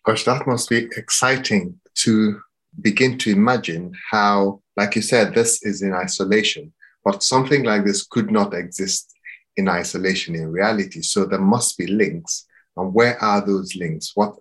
Gosh, 0.04 0.24
that 0.24 0.46
must 0.46 0.68
be 0.68 0.88
exciting 0.96 1.80
to 1.96 2.40
begin 2.80 3.18
to 3.18 3.30
imagine 3.30 3.92
how, 4.10 4.60
like 4.76 4.96
you 4.96 5.02
said, 5.02 5.34
this 5.34 5.62
is 5.62 5.82
in 5.82 5.92
isolation, 5.92 6.72
but 7.04 7.22
something 7.22 7.64
like 7.64 7.84
this 7.84 8.04
could 8.04 8.30
not 8.30 8.54
exist 8.54 9.13
in 9.56 9.68
isolation 9.68 10.34
in 10.34 10.50
reality. 10.50 11.02
So 11.02 11.24
there 11.24 11.40
must 11.40 11.78
be 11.78 11.86
links. 11.86 12.46
And 12.76 12.92
where 12.92 13.22
are 13.22 13.44
those 13.44 13.76
links? 13.76 14.12
What 14.14 14.36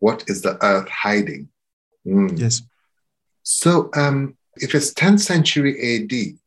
what 0.00 0.24
is 0.28 0.42
the 0.42 0.62
earth 0.64 0.88
hiding? 0.88 1.48
Mm. 2.06 2.38
Yes. 2.38 2.62
So 3.42 3.90
um, 3.94 4.36
if 4.56 4.74
it's 4.74 4.94
10th 4.94 5.20
century 5.20 5.74
AD, 6.02 6.38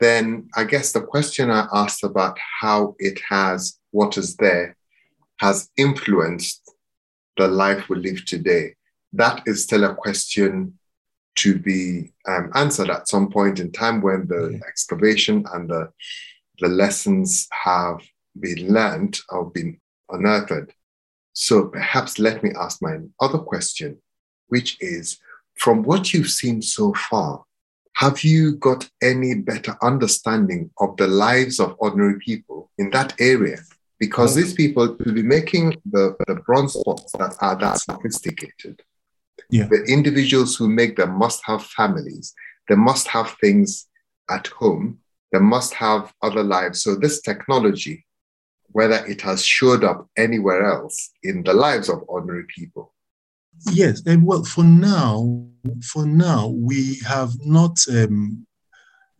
then 0.00 0.48
I 0.56 0.64
guess 0.64 0.92
the 0.92 1.00
question 1.00 1.50
I 1.50 1.68
asked 1.72 2.02
about 2.02 2.36
how 2.60 2.96
it 2.98 3.20
has 3.28 3.78
what 3.90 4.16
is 4.16 4.36
there 4.36 4.76
has 5.40 5.70
influenced 5.76 6.62
the 7.36 7.48
life 7.48 7.88
we 7.88 7.96
live 7.98 8.24
today? 8.24 8.74
That 9.12 9.42
is 9.46 9.62
still 9.62 9.84
a 9.84 9.94
question 9.94 10.78
to 11.36 11.58
be 11.58 12.12
um, 12.28 12.50
answered 12.54 12.90
at 12.90 13.08
some 13.08 13.30
point 13.30 13.58
in 13.58 13.72
time 13.72 14.00
when 14.00 14.26
the 14.26 14.60
excavation 14.66 15.44
and 15.52 15.68
the, 15.68 15.90
the 16.60 16.68
lessons 16.68 17.48
have 17.50 18.00
been 18.38 18.72
learned 18.72 19.18
or 19.28 19.50
been 19.50 19.80
unearthed. 20.08 20.72
So 21.32 21.66
perhaps 21.66 22.18
let 22.18 22.42
me 22.42 22.52
ask 22.58 22.80
my 22.80 22.98
other 23.20 23.38
question, 23.38 23.98
which 24.48 24.76
is 24.80 25.18
from 25.56 25.82
what 25.82 26.12
you've 26.12 26.30
seen 26.30 26.62
so 26.62 26.94
far, 26.94 27.44
have 27.96 28.24
you 28.24 28.56
got 28.56 28.88
any 29.02 29.34
better 29.34 29.76
understanding 29.82 30.70
of 30.78 30.96
the 30.96 31.06
lives 31.06 31.60
of 31.60 31.76
ordinary 31.78 32.18
people 32.18 32.70
in 32.78 32.90
that 32.90 33.14
area? 33.20 33.58
Because 34.00 34.34
these 34.34 34.52
mm. 34.52 34.56
people 34.56 34.96
will 34.98 35.12
be 35.12 35.22
making 35.22 35.80
the, 35.90 36.16
the 36.26 36.34
bronze 36.34 36.76
pots 36.84 37.12
that 37.12 37.36
are 37.40 37.56
that 37.56 37.78
sophisticated. 37.78 38.82
Yeah. 39.48 39.68
The 39.68 39.84
individuals 39.84 40.56
who 40.56 40.68
make 40.68 40.96
them 40.96 41.12
must 41.12 41.42
have 41.44 41.64
families. 41.64 42.34
They 42.68 42.74
must 42.74 43.06
have 43.08 43.36
things 43.40 43.86
at 44.28 44.48
home. 44.48 44.98
They 45.32 45.40
must 45.40 45.74
have 45.74 46.12
other 46.22 46.42
lives. 46.42 46.82
So 46.82 46.94
this 46.94 47.20
technology, 47.20 48.06
whether 48.68 49.04
it 49.06 49.20
has 49.22 49.44
showed 49.44 49.84
up 49.84 50.08
anywhere 50.16 50.64
else 50.64 51.10
in 51.22 51.42
the 51.42 51.54
lives 51.54 51.88
of 51.88 52.04
ordinary 52.06 52.44
people, 52.48 52.94
Yes, 53.70 54.02
and 54.06 54.26
well, 54.26 54.44
for 54.44 54.64
now, 54.64 55.46
for 55.82 56.06
now, 56.06 56.48
we 56.48 56.98
have 57.06 57.32
not 57.44 57.78
um, 57.88 58.46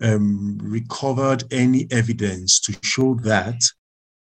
um, 0.03 0.59
recovered 0.61 1.45
any 1.53 1.87
evidence 1.91 2.61
to 2.61 2.77
show 2.83 3.15
that. 3.23 3.61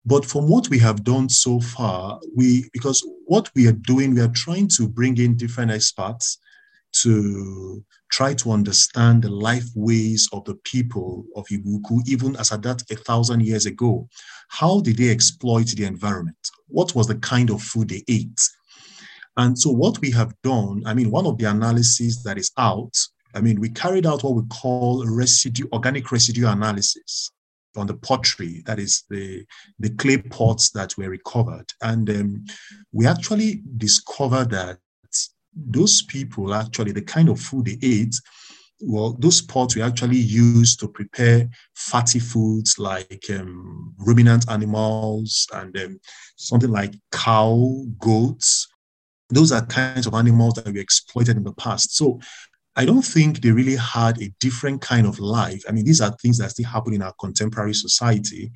But 0.05 0.25
from 0.25 0.47
what 0.47 0.69
we 0.69 0.79
have 0.79 1.03
done 1.03 1.29
so 1.29 1.59
far, 1.59 2.19
we 2.35 2.69
because 2.73 3.05
what 3.25 3.49
we 3.55 3.67
are 3.67 3.73
doing, 3.73 4.15
we 4.15 4.21
are 4.21 4.29
trying 4.29 4.67
to 4.69 4.87
bring 4.87 5.17
in 5.17 5.37
different 5.37 5.71
experts 5.71 6.39
to 6.91 7.83
try 8.11 8.33
to 8.33 8.51
understand 8.51 9.23
the 9.23 9.29
life 9.29 9.65
ways 9.75 10.27
of 10.33 10.43
the 10.45 10.55
people 10.63 11.25
of 11.35 11.45
Igbo-Ukwu, 11.47 12.07
even 12.07 12.35
as 12.37 12.51
at 12.51 12.63
that 12.63 12.81
a 12.91 12.95
thousand 12.95 13.41
years 13.43 13.65
ago. 13.65 14.07
How 14.49 14.81
did 14.81 14.97
they 14.97 15.09
exploit 15.09 15.67
the 15.67 15.85
environment? 15.85 16.37
What 16.67 16.95
was 16.95 17.07
the 17.07 17.15
kind 17.19 17.49
of 17.49 17.61
food 17.61 17.89
they 17.89 18.03
ate? 18.07 18.41
And 19.37 19.57
so 19.57 19.71
what 19.71 19.99
we 20.01 20.11
have 20.11 20.33
done, 20.43 20.83
I 20.85 20.93
mean, 20.93 21.11
one 21.11 21.25
of 21.25 21.37
the 21.37 21.45
analyses 21.45 22.23
that 22.23 22.37
is 22.37 22.51
out, 22.57 22.93
I 23.35 23.41
mean, 23.41 23.59
we 23.59 23.69
carried 23.69 24.05
out 24.07 24.23
what 24.23 24.35
we 24.35 24.41
call 24.49 25.05
residue, 25.05 25.67
organic 25.71 26.11
residue 26.11 26.47
analysis 26.47 27.31
on 27.77 27.85
the 27.87 27.93
pottery, 27.93 28.63
that 28.65 28.79
is 28.79 29.03
the, 29.09 29.45
the 29.77 29.91
clay 29.91 30.17
pots 30.17 30.71
that 30.71 30.97
were 30.97 31.09
recovered. 31.09 31.67
And 31.81 32.09
um, 32.09 32.45
we 32.91 33.05
actually 33.05 33.61
discovered 33.77 34.49
that 34.49 34.79
those 35.55 36.01
people 36.03 36.53
actually, 36.53 36.91
the 36.91 37.01
kind 37.01 37.29
of 37.29 37.39
food 37.39 37.65
they 37.65 37.77
ate, 37.81 38.15
well, 38.81 39.17
those 39.19 39.41
pots 39.41 39.75
were 39.75 39.83
actually 39.83 40.17
used 40.17 40.79
to 40.79 40.87
prepare 40.87 41.49
fatty 41.75 42.19
foods 42.19 42.79
like 42.79 43.25
um, 43.29 43.93
ruminant 43.97 44.49
animals 44.49 45.47
and 45.53 45.77
um, 45.77 45.99
something 46.37 46.71
like 46.71 46.95
cow, 47.11 47.85
goats, 47.99 48.67
those 49.29 49.51
are 49.51 49.65
kinds 49.65 50.07
of 50.07 50.13
animals 50.13 50.55
that 50.55 50.73
we 50.73 50.79
exploited 50.79 51.37
in 51.37 51.43
the 51.43 51.53
past. 51.53 51.95
So 51.95 52.19
I 52.75 52.85
don't 52.85 53.01
think 53.01 53.41
they 53.41 53.51
really 53.51 53.75
had 53.75 54.21
a 54.21 54.33
different 54.39 54.81
kind 54.81 55.05
of 55.05 55.19
life. 55.19 55.63
I 55.67 55.71
mean, 55.71 55.85
these 55.85 56.01
are 56.01 56.15
things 56.21 56.37
that 56.37 56.51
still 56.51 56.67
happen 56.67 56.93
in 56.93 57.01
our 57.01 57.13
contemporary 57.19 57.73
society. 57.73 58.51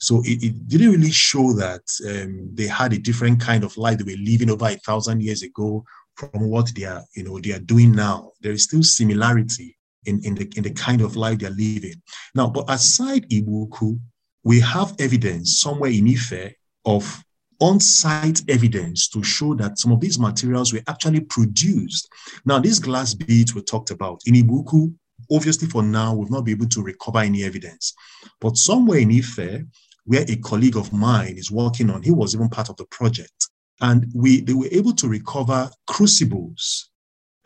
So 0.00 0.22
it, 0.24 0.42
it 0.44 0.68
didn't 0.68 0.92
really 0.92 1.10
show 1.10 1.52
that 1.54 1.82
um, 2.08 2.50
they 2.54 2.68
had 2.68 2.92
a 2.92 2.98
different 2.98 3.40
kind 3.40 3.64
of 3.64 3.76
life 3.76 3.98
they 3.98 4.12
were 4.12 4.22
living 4.22 4.50
over 4.50 4.66
a 4.66 4.76
thousand 4.76 5.22
years 5.22 5.42
ago 5.42 5.84
from 6.16 6.48
what 6.48 6.70
they 6.74 6.84
are, 6.84 7.02
you 7.14 7.24
know, 7.24 7.38
they 7.40 7.52
are 7.52 7.58
doing 7.60 7.92
now. 7.92 8.32
There 8.40 8.52
is 8.52 8.64
still 8.64 8.82
similarity 8.82 9.76
in, 10.06 10.20
in 10.24 10.34
the 10.34 10.50
in 10.56 10.62
the 10.62 10.70
kind 10.72 11.00
of 11.00 11.16
life 11.16 11.38
they're 11.38 11.50
living. 11.50 12.00
Now, 12.34 12.48
but 12.48 12.64
aside 12.68 13.28
Igbo-Ukwu, 13.30 13.98
we 14.44 14.60
have 14.60 14.94
evidence 14.98 15.60
somewhere 15.60 15.90
in 15.90 16.08
Ife 16.08 16.54
of 16.84 17.24
on-site 17.60 18.42
evidence 18.48 19.08
to 19.08 19.22
show 19.22 19.54
that 19.54 19.78
some 19.78 19.92
of 19.92 20.00
these 20.00 20.18
materials 20.18 20.72
were 20.72 20.82
actually 20.86 21.20
produced. 21.20 22.08
Now, 22.44 22.58
these 22.58 22.78
glass 22.78 23.14
beads 23.14 23.54
were 23.54 23.62
talked 23.62 23.90
about 23.90 24.20
in 24.26 24.34
Igbo-Ukwu. 24.34 24.92
Obviously, 25.32 25.68
for 25.68 25.82
now, 25.82 26.14
we've 26.14 26.30
not 26.30 26.44
been 26.44 26.56
able 26.56 26.68
to 26.68 26.82
recover 26.82 27.20
any 27.20 27.44
evidence. 27.44 27.94
But 28.40 28.56
somewhere 28.56 28.98
in 28.98 29.10
Ife, 29.12 29.64
where 30.04 30.24
a 30.28 30.36
colleague 30.36 30.76
of 30.76 30.92
mine 30.92 31.38
is 31.38 31.50
working 31.50 31.88
on, 31.90 32.02
he 32.02 32.10
was 32.10 32.34
even 32.34 32.48
part 32.50 32.68
of 32.68 32.76
the 32.76 32.84
project. 32.86 33.48
And 33.80 34.06
we 34.14 34.40
they 34.40 34.54
were 34.54 34.68
able 34.70 34.92
to 34.94 35.08
recover 35.08 35.70
crucibles. 35.86 36.90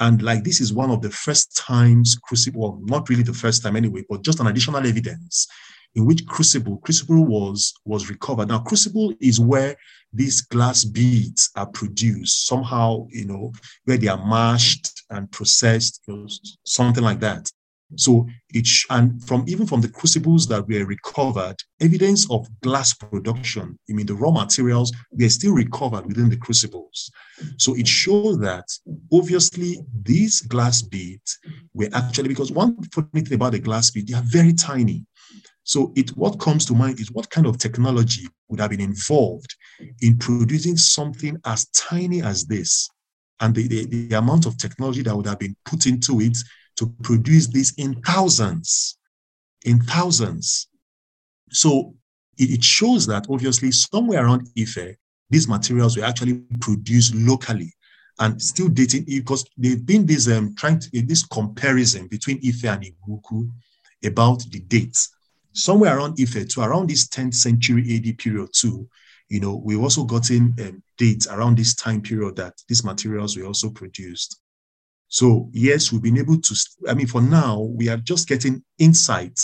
And 0.01 0.23
like 0.23 0.45
this 0.45 0.61
is 0.61 0.73
one 0.73 0.91
of 0.91 1.03
the 1.03 1.11
first 1.11 1.57
times 1.57 2.17
crucible, 2.23 2.61
well, 2.61 2.81
not 2.85 3.09
really 3.09 3.25
the 3.25 3.33
first 3.33 3.63
time 3.63 3.75
anyway, 3.75 4.05
but 4.09 4.23
just 4.23 4.39
an 4.39 4.47
additional 4.47 4.87
evidence 4.87 5.49
in 5.95 6.07
which 6.07 6.25
crucible, 6.27 6.79
crucible 6.79 7.25
was, 7.25 7.75
was 7.85 8.09
recovered. 8.09 8.49
Now, 8.49 8.61
crucible 8.61 9.13
is 9.21 9.41
where 9.41 9.75
these 10.13 10.43
glass 10.43 10.85
beads 10.85 11.51
are 11.57 11.67
produced 11.67 12.47
somehow, 12.47 13.07
you 13.11 13.27
know, 13.27 13.53
where 13.85 13.97
they 13.97 14.09
are 14.09 14.25
mashed 14.25 15.03
and 15.11 15.31
processed, 15.31 16.03
you 16.07 16.17
know, 16.17 16.29
something 16.65 17.03
like 17.03 17.21
that. 17.21 17.51
So 17.97 18.27
it 18.51 18.69
and 18.91 19.23
from 19.25 19.45
even 19.49 19.67
from 19.67 19.81
the 19.81 19.89
crucibles 19.89 20.47
that 20.49 20.69
were 20.69 20.85
recovered, 20.85 21.57
evidence 21.81 22.31
of 22.31 22.47
glass 22.61 22.93
production, 22.93 23.79
I 23.89 23.95
mean 23.95 24.07
the 24.07 24.15
raw 24.15 24.31
materials, 24.31 24.93
were 25.11 25.29
still 25.29 25.53
recovered 25.53 26.07
within 26.07 26.29
the 26.29 26.37
crucibles. 26.37 27.11
So 27.57 27.75
it 27.77 27.89
shows 27.89 28.39
that 28.41 28.65
obviously 29.13 29.79
these 30.03 30.43
glass 30.43 30.83
beads 30.83 31.39
were 31.73 31.89
actually 31.95 32.29
because 32.29 32.53
one 32.53 32.77
funny 32.93 33.23
thing 33.23 33.35
about 33.35 33.53
the 33.53 33.59
glass 33.59 33.91
bead, 33.91 34.09
they 34.09 34.15
are 34.15 34.23
very 34.27 34.53
tiny. 34.53 35.07
So 35.65 35.93
it 35.97 36.11
what 36.11 36.41
comes 36.41 36.67
to 36.67 36.75
mind 36.75 37.01
is 37.01 37.13
what 37.13 37.31
kind 37.31 37.47
of 37.47 37.59
technology 37.59 38.27
would 38.49 38.61
have 38.61 38.71
been 38.71 38.81
involved 38.81 39.55
in 40.01 40.19
producing 40.19 40.77
something 40.77 41.39
as 41.47 41.67
tiny 41.69 42.23
as 42.23 42.45
this, 42.47 42.89
and 43.41 43.55
the, 43.55 43.67
the, 43.69 44.09
the 44.09 44.17
amount 44.17 44.47
of 44.47 44.59
technology 44.59 45.03
that 45.03 45.17
would 45.17 45.27
have 45.27 45.39
been 45.39 45.57
put 45.65 45.87
into 45.87 46.21
it 46.21 46.37
to 46.79 46.87
produce 47.03 47.47
this 47.49 47.73
in 47.77 48.01
thousands, 48.03 48.99
in 49.65 49.81
thousands. 49.81 50.69
So 51.51 51.95
it, 52.39 52.63
shows 52.63 53.07
that 53.07 53.27
obviously 53.29 53.73
somewhere 53.73 54.25
around 54.25 54.49
Ife, 54.59 54.97
these 55.31 55.49
materials 55.49 55.97
were 55.97 56.05
actually 56.05 56.43
produced 56.61 57.15
locally 57.15 57.73
and 58.21 58.41
still 58.41 58.69
dating 58.69 59.05
because 59.05 59.45
they've 59.57 59.85
been 59.85 60.07
this 60.07 60.29
um, 60.29 60.55
trying 60.57 60.79
to 60.81 61.03
this 61.03 61.25
comparison 61.27 62.07
between 62.09 62.39
Ife 62.47 62.65
and 62.65 62.85
Igbo-Ukwu 62.85 63.51
about 64.05 64.43
the 64.51 64.61
dates 64.61 65.11
somewhere 65.59 65.99
around 65.99 66.19
Ife 66.21 66.47
to 66.49 66.61
around 66.61 66.89
this 66.89 67.09
10th 67.09 67.35
century 67.35 67.97
AD 67.97 68.19
period 68.19 68.51
too, 68.53 68.89
you 69.29 69.41
know, 69.41 69.57
we've 69.57 69.83
also 69.83 70.05
gotten 70.05 70.55
um, 70.61 70.83
dates 70.97 71.27
around 71.27 71.59
this 71.59 71.75
time 71.75 72.01
period 72.01 72.37
that 72.37 72.55
these 72.69 72.85
materials 72.85 73.37
were 73.37 73.45
also 73.45 73.71
produced. 73.71 74.41
So 75.09 75.49
yes, 75.53 75.91
we've 75.91 76.03
been 76.03 76.19
able 76.19 76.41
to, 76.41 76.57
I 76.89 76.95
mean, 76.95 77.07
for 77.07 77.21
now, 77.21 77.61
we 77.61 77.89
are 77.89 77.97
just 77.97 78.29
getting 78.29 78.63
insight 78.79 79.39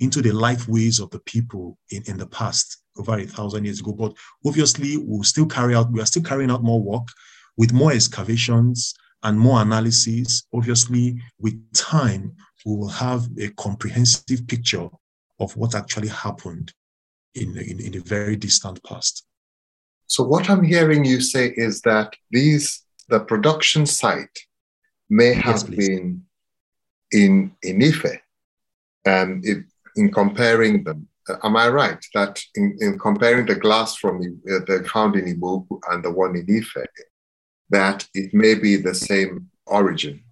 into 0.00 0.22
the 0.22 0.32
life 0.32 0.68
ways 0.68 0.98
of 0.98 1.10
the 1.10 1.20
people 1.20 1.78
in, 1.90 2.02
in 2.06 2.16
the 2.18 2.26
past 2.26 2.82
over 2.96 3.18
a 3.18 3.26
thousand 3.26 3.64
years 3.64 3.80
ago. 3.80 3.92
But 3.92 4.14
obviously, 4.44 4.96
we'll 4.96 5.22
still 5.22 5.46
carry 5.46 5.74
out, 5.74 5.92
we 5.92 6.00
are 6.00 6.06
still 6.06 6.22
carrying 6.22 6.50
out 6.50 6.62
more 6.62 6.82
work 6.82 7.06
with 7.56 7.72
more 7.72 7.92
excavations 7.92 8.94
and 9.22 9.38
more 9.38 9.60
analysis. 9.60 10.46
Obviously, 10.52 11.20
with 11.38 11.54
time, 11.72 12.34
we 12.64 12.76
will 12.76 12.88
have 12.88 13.26
a 13.38 13.48
comprehensive 13.50 14.46
picture 14.48 14.88
of 15.40 15.56
what 15.56 15.74
actually 15.74 16.08
happened 16.08 16.72
in, 17.34 17.56
in, 17.58 17.80
in 17.80 17.96
a 17.96 18.00
very 18.00 18.36
distant 18.36 18.82
past. 18.84 19.26
So 20.06 20.22
what 20.22 20.50
I'm 20.50 20.62
hearing 20.62 21.04
you 21.04 21.20
say 21.20 21.52
is 21.56 21.80
that 21.82 22.14
these 22.30 22.82
the 23.08 23.20
production 23.20 23.84
site 23.86 24.38
may 25.12 25.34
have 25.34 25.44
yes, 25.44 25.62
been 25.64 26.24
in 27.12 27.52
in 27.62 27.82
Ife, 27.82 28.18
and 29.04 29.44
it, 29.44 29.64
in 29.96 30.10
comparing 30.10 30.84
them, 30.84 31.06
uh, 31.28 31.36
am 31.44 31.54
I 31.56 31.68
right 31.68 32.02
that 32.14 32.40
in, 32.54 32.76
in 32.80 32.98
comparing 32.98 33.44
the 33.46 33.56
glass 33.56 33.96
from 33.96 34.16
uh, 34.20 34.58
the 34.66 34.88
found 34.90 35.16
in 35.16 35.26
Igbo-Ukwu 35.26 35.80
and 35.90 36.02
the 36.02 36.10
one 36.10 36.34
in 36.34 36.46
Ife, 36.58 36.86
that 37.68 38.08
it 38.14 38.32
may 38.32 38.54
be 38.54 38.76
the 38.76 38.94
same 38.94 39.50
origin? 39.66 40.24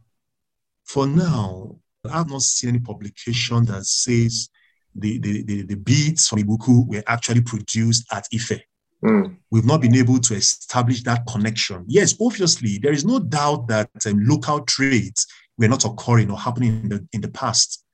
For 0.87 1.07
now, 1.07 1.77
I 2.09 2.17
have 2.19 2.31
not 2.31 2.43
seen 2.43 2.71
any 2.71 2.79
publication 2.81 3.67
that 3.67 3.85
says 3.85 4.49
the, 4.95 5.19
the, 5.19 5.43
the, 5.43 5.63
the 5.63 5.77
beads 5.77 6.27
from 6.27 6.39
Igbo-Ukwu 6.39 6.89
were 6.89 7.05
actually 7.07 7.43
produced 7.43 8.07
at 8.11 8.27
Ife. 8.35 8.61
Mm. 9.05 9.37
We've 9.51 9.65
not 9.65 9.81
been 9.81 9.95
able 9.95 10.19
to 10.19 10.35
establish 10.35 11.03
that 11.05 11.27
connection. 11.27 11.85
Yes, 11.89 12.15
obviously, 12.21 12.79
there 12.79 12.93
is 12.93 13.05
no 13.05 13.19
doubt 13.19 13.69
that 13.69 13.89
um, 14.07 14.25
local 14.27 14.61
trades 14.63 15.27
were 15.57 15.69
not 15.69 15.85
occurring 15.85 16.31
or 16.31 16.39
happening 16.39 16.83
in 16.83 16.89
the, 16.89 17.09
in 17.13 17.21
the 17.21 17.29
past 17.31 17.85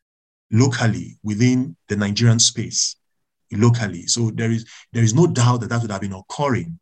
locally 0.50 1.18
within 1.22 1.76
the 1.88 1.96
Nigerian 1.96 2.38
space. 2.38 2.96
locally. 3.52 4.06
So 4.06 4.30
there 4.30 4.50
is 4.50 4.64
there 4.92 5.02
is 5.02 5.14
no 5.14 5.26
doubt 5.26 5.60
that 5.60 5.68
that 5.70 5.82
would 5.82 5.90
have 5.90 6.00
been 6.00 6.12
occurring. 6.14 6.78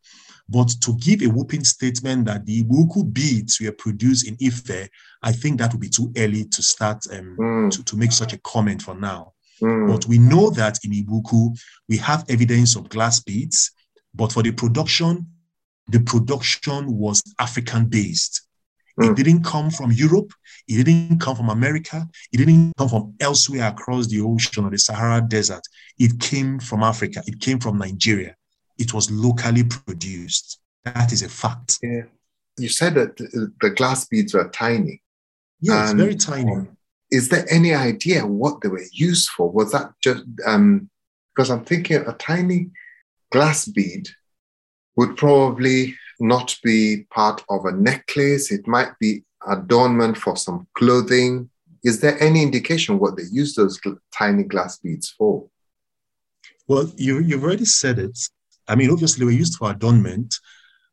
But 0.47 0.69
to 0.81 0.95
give 0.97 1.21
a 1.23 1.27
whooping 1.27 1.63
statement 1.63 2.25
that 2.25 2.45
the 2.45 2.63
Igbo-Ukwu 2.63 3.11
beads 3.11 3.59
were 3.59 3.71
produced 3.71 4.27
in 4.27 4.37
Ife, 4.45 4.89
I 5.23 5.31
think 5.31 5.57
that 5.57 5.71
would 5.71 5.81
be 5.81 5.89
too 5.89 6.11
early 6.17 6.45
to 6.45 6.61
start 6.61 7.03
um, 7.11 7.35
mm. 7.39 7.71
to, 7.71 7.83
to 7.83 7.97
make 7.97 8.11
such 8.11 8.33
a 8.33 8.37
comment 8.39 8.83
for 8.83 8.93
now. 8.93 9.33
Mm. 9.59 9.91
But 9.91 10.05
we 10.05 10.19
know 10.19 10.51
that 10.51 10.77
in 10.83 10.91
Igbo-Ukwu, 10.91 11.57
we 11.89 11.97
have 11.97 12.25
evidence 12.29 12.75
of 12.75 12.89
glass 12.89 13.21
beads, 13.21 13.71
but 14.15 14.31
for 14.31 14.43
the 14.43 14.51
production, 14.51 15.27
the 15.87 15.99
production 15.99 16.97
was 16.97 17.21
African 17.39 17.85
based. 17.85 18.41
Mm. 18.99 19.11
It 19.11 19.23
didn't 19.23 19.43
come 19.43 19.69
from 19.69 19.91
Europe. 19.91 20.31
It 20.67 20.85
didn't 20.85 21.19
come 21.19 21.35
from 21.35 21.49
America. 21.49 22.07
It 22.31 22.37
didn't 22.37 22.73
come 22.77 22.89
from 22.89 23.13
elsewhere 23.19 23.67
across 23.67 24.07
the 24.07 24.21
ocean 24.21 24.65
or 24.65 24.71
the 24.71 24.77
Sahara 24.77 25.21
Desert. 25.21 25.61
It 25.99 26.19
came 26.19 26.59
from 26.59 26.81
Africa. 26.81 27.21
It 27.27 27.39
came 27.39 27.59
from 27.59 27.77
Nigeria. 27.77 28.35
It 28.77 28.93
was 28.93 29.11
locally 29.11 29.63
produced. 29.63 30.59
That 30.85 31.11
is 31.11 31.21
a 31.21 31.29
fact. 31.29 31.79
Yeah. 31.83 32.03
You 32.57 32.69
said 32.69 32.95
that 32.95 33.17
the 33.17 33.69
glass 33.71 34.05
beads 34.05 34.33
were 34.33 34.47
tiny. 34.49 35.01
Yes, 35.59 35.91
and 35.91 35.99
very 35.99 36.15
tiny. 36.15 36.67
Is 37.11 37.29
there 37.29 37.45
any 37.51 37.73
idea 37.73 38.25
what 38.25 38.61
they 38.61 38.69
were 38.69 38.83
used 38.91 39.29
for? 39.29 39.51
Was 39.51 39.71
that 39.71 39.91
just 40.01 40.23
um, 40.45 40.89
because 41.35 41.49
I'm 41.49 41.65
thinking 41.65 41.97
a 41.97 42.13
tiny 42.13 42.69
glass 43.35 43.65
bead 43.65 44.07
would 44.95 45.17
probably 45.17 45.93
not 46.21 46.57
be 46.63 47.05
part 47.11 47.43
of 47.49 47.65
a 47.65 47.73
necklace. 47.73 48.49
It 48.49 48.65
might 48.65 48.97
be 48.97 49.25
adornment 49.45 50.17
for 50.17 50.37
some 50.37 50.67
clothing. 50.77 51.49
Is 51.83 51.99
there 51.99 52.17
any 52.23 52.41
indication 52.41 52.97
what 52.97 53.17
they 53.17 53.23
use 53.29 53.53
those 53.53 53.77
tiny 54.17 54.43
glass 54.43 54.79
beads 54.79 55.09
for? 55.17 55.45
Well, 56.69 56.89
you, 56.95 57.19
you've 57.19 57.43
already 57.43 57.65
said 57.65 57.99
it. 57.99 58.17
I 58.69 58.75
mean, 58.75 58.89
obviously, 58.89 59.19
they 59.19 59.25
were 59.25 59.43
used 59.43 59.57
for 59.57 59.69
adornment, 59.69 60.33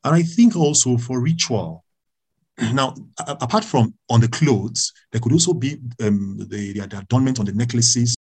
and 0.02 0.12
I 0.12 0.22
think 0.22 0.56
also 0.56 0.98
for 0.98 1.20
ritual. 1.20 1.84
Now, 2.72 2.94
apart 3.46 3.64
from 3.64 3.94
on 4.10 4.20
the 4.20 4.28
clothes, 4.28 4.92
there 5.12 5.20
could 5.20 5.32
also 5.32 5.54
be 5.54 5.78
um, 6.02 6.36
the, 6.38 6.72
the 6.72 6.98
adornment 6.98 7.38
on 7.38 7.46
the 7.46 7.52
necklaces. 7.52 8.16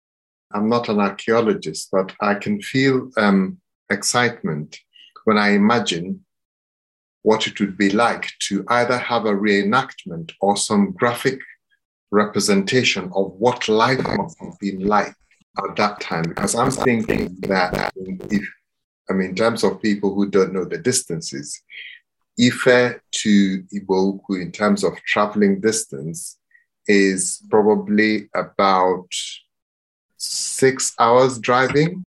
I'm 0.52 0.68
not 0.68 0.90
an 0.90 1.00
archaeologist, 1.00 1.90
but 1.92 2.12
I 2.22 2.36
can 2.36 2.62
feel 2.62 3.10
um, 3.18 3.58
excitement 3.90 4.80
when 5.26 5.38
I 5.38 5.50
imagine 5.50 6.26
what 7.22 7.48
it 7.48 7.60
would 7.60 7.78
be 7.78 7.90
like 7.90 8.32
to 8.40 8.64
either 8.70 8.98
have 8.98 9.26
a 9.26 9.34
reenactment 9.34 10.32
or 10.42 10.56
some 10.56 10.92
graphic 10.94 11.40
representation 12.12 13.12
of 13.14 13.34
what 13.34 13.68
life 13.68 14.02
must 14.18 14.40
have 14.40 14.58
been 14.60 14.86
like 14.86 15.14
at 15.58 15.76
that 15.76 16.00
time. 16.00 16.24
Because 16.24 16.56
I'm 16.56 16.72
thinking 16.72 17.38
that 17.42 17.92
if, 17.96 18.50
I 19.10 19.14
mean, 19.14 19.30
in 19.30 19.36
terms 19.36 19.64
of 19.64 19.82
people 19.82 20.14
who 20.14 20.30
don't 20.30 20.54
know 20.54 20.66
the 20.66 20.78
distances, 20.78 21.62
Ife 22.40 23.02
to 23.12 23.64
Igbo-Ukwu 23.74 24.42
in 24.42 24.52
terms 24.52 24.84
of 24.84 24.96
traveling 25.06 25.60
distance 25.60 26.38
is 26.88 27.44
probably 27.50 28.30
about 28.34 29.10
six 30.16 30.94
hours 31.00 31.38
driving. 31.38 32.04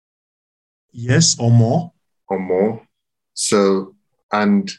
Yes, 0.92 1.38
or 1.38 1.50
more. 1.50 1.92
Or 2.28 2.38
more. 2.38 2.87
So, 3.35 3.94
and 4.32 4.70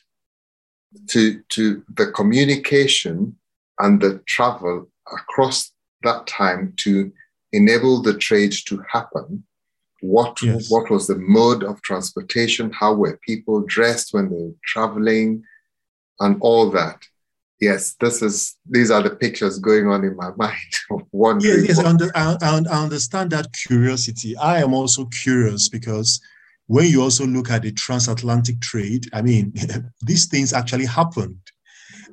to, 1.10 1.41
to 1.50 1.84
the 1.96 2.12
communication 2.12 3.38
and 3.80 4.01
the 4.01 4.22
travel 4.27 4.89
across 5.12 5.72
that 6.03 6.27
time 6.27 6.74
to 6.77 7.12
enable 7.53 8.01
the 8.01 8.18
trade 8.18 8.53
to 8.65 8.84
happen. 8.89 9.44
What, 10.01 10.41
yes. 10.41 10.70
what 10.70 10.89
was 10.89 11.08
the 11.08 11.18
mode 11.18 11.63
of 11.63 11.82
transportation? 11.82 12.72
How 12.72 12.94
were 12.94 13.20
people 13.25 13.62
dressed 13.62 14.13
when 14.13 14.30
they 14.30 14.36
were 14.36 14.56
traveling? 14.65 15.44
And 16.20 16.38
all 16.41 16.70
that. 16.72 17.01
Yes, 17.61 17.95
this 18.00 18.24
is 18.24 18.57
these 18.67 18.89
are 18.89 19.03
the 19.03 19.11
pictures 19.11 19.59
going 19.59 19.87
on 19.87 20.03
in 20.03 20.15
my 20.15 20.31
mind. 20.37 20.57
Wondering 21.11 21.65
yes, 21.65 21.77
yes, 21.77 21.79
I, 21.79 21.87
under, 21.87 22.11
I, 22.15 22.35
I 22.41 22.83
understand 22.83 23.31
that 23.31 23.53
curiosity. 23.53 24.35
I 24.35 24.61
am 24.61 24.74
also 24.74 25.05
curious 25.05 25.69
because 25.69 26.19
when 26.65 26.87
you 26.87 27.03
also 27.03 27.25
look 27.25 27.51
at 27.51 27.61
the 27.61 27.71
transatlantic 27.71 28.61
trade, 28.61 29.07
I 29.13 29.21
mean, 29.21 29.53
these 30.01 30.25
things 30.25 30.53
actually 30.53 30.85
happened. 30.85 31.37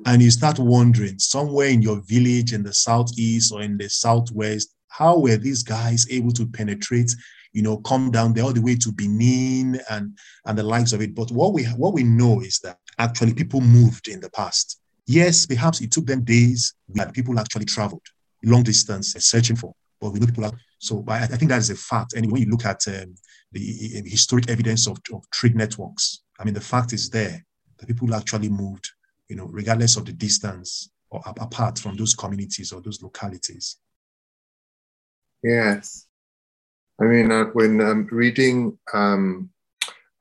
And 0.05 0.21
you 0.21 0.31
start 0.31 0.59
wondering 0.59 1.19
somewhere 1.19 1.67
in 1.67 1.81
your 1.81 2.01
village 2.05 2.53
in 2.53 2.63
the 2.63 2.73
southeast 2.73 3.51
or 3.51 3.61
in 3.61 3.77
the 3.77 3.89
southwest, 3.89 4.73
how 4.87 5.19
were 5.19 5.35
these 5.35 5.63
guys 5.63 6.05
able 6.09 6.31
to 6.31 6.45
penetrate, 6.45 7.13
you 7.53 7.61
know, 7.61 7.77
come 7.77 8.11
down 8.11 8.33
there 8.33 8.45
all 8.45 8.53
the 8.53 8.61
way 8.61 8.75
to 8.75 8.91
Benin 8.91 9.79
and 9.89 10.17
and 10.45 10.57
the 10.57 10.63
likes 10.63 10.93
of 10.93 11.01
it? 11.01 11.15
But 11.15 11.31
what 11.31 11.53
we 11.53 11.65
what 11.65 11.93
we 11.93 12.03
know 12.03 12.41
is 12.41 12.59
that 12.59 12.77
actually 12.97 13.33
people 13.33 13.61
moved 13.61 14.07
in 14.07 14.19
the 14.21 14.29
past. 14.29 14.79
Yes, 15.09 15.47
perhaps 15.47 15.81
it 15.81 15.91
took 15.91 16.05
them 16.05 16.23
days, 16.23 16.75
but 16.87 17.15
people 17.15 17.39
actually 17.39 17.65
traveled 17.65 18.05
long 18.43 18.61
distance 18.61 19.13
searching 19.17 19.55
for. 19.55 19.73
But 19.99 20.11
we 20.11 20.19
know 20.19 20.27
people 20.27 20.45
are 20.45 20.51
so 20.77 21.03
I, 21.07 21.23
I 21.23 21.25
think 21.25 21.49
that 21.49 21.57
is 21.57 21.71
a 21.71 21.75
fact. 21.75 22.13
And 22.13 22.31
when 22.31 22.43
you 22.43 22.49
look 22.51 22.63
at 22.63 22.87
um, 22.87 23.15
the 23.51 24.03
historic 24.05 24.47
evidence 24.51 24.87
of, 24.87 24.99
of 25.11 25.27
trade 25.31 25.55
networks. 25.55 26.21
I 26.39 26.43
mean, 26.43 26.53
the 26.53 26.61
fact 26.61 26.93
is 26.93 27.09
there 27.09 27.43
that 27.77 27.87
people 27.87 28.13
actually 28.13 28.49
moved, 28.49 28.87
you 29.27 29.35
know, 29.35 29.45
regardless 29.45 29.97
of 29.97 30.05
the 30.05 30.13
distance 30.13 30.91
or 31.09 31.23
apart 31.25 31.79
from 31.79 31.95
those 31.95 32.13
communities 32.13 32.71
or 32.71 32.79
those 32.79 33.01
localities. 33.01 33.77
Yes. 35.43 36.05
I 37.01 37.05
mean, 37.05 37.31
uh, 37.31 37.45
when 37.45 37.81
um, 37.81 38.07
reading 38.11 38.77
um, 38.93 39.49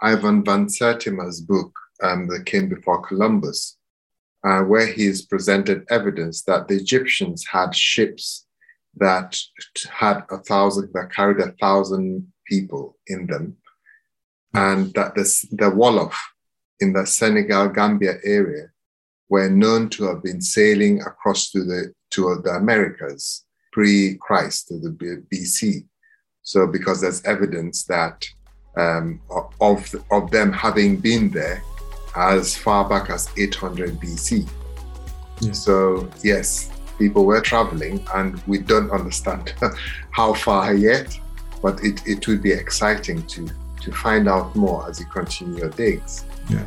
Ivan 0.00 0.42
van 0.42 0.68
Sertima's 0.70 1.42
book, 1.42 1.78
um, 2.02 2.26
that 2.28 2.46
came 2.46 2.70
before 2.70 3.02
Columbus, 3.02 3.77
uh, 4.44 4.60
where 4.60 4.86
he's 4.86 5.22
presented 5.22 5.84
evidence 5.90 6.42
that 6.42 6.68
the 6.68 6.74
Egyptians 6.74 7.44
had 7.46 7.74
ships 7.74 8.46
that 8.96 9.38
had 9.90 10.22
a 10.30 10.38
thousand, 10.38 10.90
that 10.94 11.12
carried 11.12 11.40
a 11.40 11.52
thousand 11.60 12.26
people 12.46 12.96
in 13.06 13.26
them, 13.26 13.56
and 14.54 14.92
that 14.94 15.14
the, 15.14 15.22
the 15.52 15.70
Wolof 15.70 16.14
in 16.80 16.92
the 16.92 17.06
Senegal 17.06 17.68
Gambia 17.68 18.14
area 18.24 18.70
were 19.28 19.50
known 19.50 19.88
to 19.90 20.04
have 20.04 20.22
been 20.22 20.40
sailing 20.40 21.00
across 21.02 21.50
to 21.50 21.64
the 21.64 21.92
to 22.10 22.40
the 22.42 22.50
Americas 22.50 23.44
pre-Christ, 23.72 24.68
to 24.68 24.78
the 24.78 24.90
BC. 25.32 25.86
So, 26.42 26.66
because 26.66 27.02
there's 27.02 27.22
evidence 27.24 27.84
that 27.84 28.26
um, 28.76 29.20
of 29.60 29.94
of 30.10 30.30
them 30.30 30.52
having 30.52 30.96
been 30.96 31.30
there 31.30 31.62
as 32.18 32.56
far 32.56 32.88
back 32.88 33.10
as 33.10 33.28
800 33.36 34.00
BC. 34.00 34.48
Yeah. 35.40 35.52
So, 35.52 36.10
yes, 36.22 36.70
people 36.98 37.24
were 37.24 37.40
traveling, 37.40 38.04
and 38.14 38.42
we 38.46 38.58
don't 38.58 38.90
understand 38.90 39.54
how 40.10 40.34
far 40.34 40.74
yet 40.74 41.18
but 41.62 41.82
it, 41.82 42.06
it 42.06 42.26
would 42.28 42.42
be 42.42 42.52
exciting 42.52 43.22
to 43.26 43.48
to 43.80 43.92
find 43.92 44.28
out 44.28 44.54
more 44.56 44.88
as 44.88 44.98
you 44.98 45.06
continue 45.06 45.58
your 45.58 45.70
digs. 45.70 46.24
Yeah. 46.50 46.66